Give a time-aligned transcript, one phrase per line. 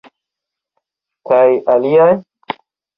[1.31, 1.45] Kaj
[1.77, 2.11] aliaj?